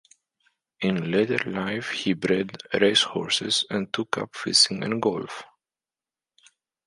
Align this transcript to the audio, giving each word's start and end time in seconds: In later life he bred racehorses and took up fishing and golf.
In 0.79 1.11
later 1.11 1.37
life 1.45 1.91
he 1.91 2.13
bred 2.13 2.59
racehorses 2.73 3.65
and 3.69 3.93
took 3.93 4.17
up 4.17 4.35
fishing 4.35 4.81
and 4.83 4.99
golf. 4.99 5.43